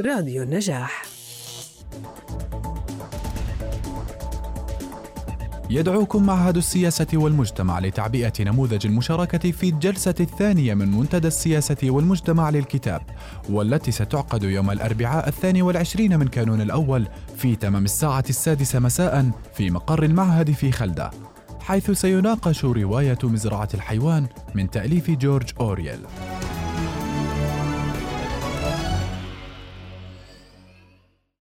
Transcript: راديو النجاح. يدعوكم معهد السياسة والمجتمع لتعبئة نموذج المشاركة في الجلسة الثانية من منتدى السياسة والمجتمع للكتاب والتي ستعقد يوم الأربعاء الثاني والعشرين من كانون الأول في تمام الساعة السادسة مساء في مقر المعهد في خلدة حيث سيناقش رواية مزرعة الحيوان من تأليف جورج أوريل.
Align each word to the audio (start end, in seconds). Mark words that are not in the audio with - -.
راديو 0.00 0.42
النجاح. 0.42 1.02
يدعوكم 5.70 6.26
معهد 6.26 6.56
السياسة 6.56 7.06
والمجتمع 7.14 7.78
لتعبئة 7.78 8.32
نموذج 8.40 8.86
المشاركة 8.86 9.50
في 9.50 9.68
الجلسة 9.68 10.14
الثانية 10.20 10.74
من 10.74 10.90
منتدى 10.90 11.28
السياسة 11.28 11.76
والمجتمع 11.84 12.50
للكتاب 12.50 13.02
والتي 13.50 13.90
ستعقد 13.90 14.42
يوم 14.42 14.70
الأربعاء 14.70 15.28
الثاني 15.28 15.62
والعشرين 15.62 16.18
من 16.18 16.28
كانون 16.28 16.60
الأول 16.60 17.08
في 17.36 17.56
تمام 17.56 17.84
الساعة 17.84 18.24
السادسة 18.30 18.78
مساء 18.78 19.30
في 19.54 19.70
مقر 19.70 20.02
المعهد 20.02 20.50
في 20.50 20.72
خلدة 20.72 21.10
حيث 21.60 21.90
سيناقش 21.90 22.64
رواية 22.64 23.18
مزرعة 23.22 23.68
الحيوان 23.74 24.26
من 24.54 24.70
تأليف 24.70 25.10
جورج 25.10 25.50
أوريل. 25.60 25.98